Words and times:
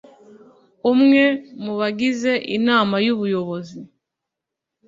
umwe 0.91 1.23
mu 1.63 1.73
bagize 1.79 2.31
inama 2.57 2.95
y 3.05 3.09
ubuyobozi 3.13 3.79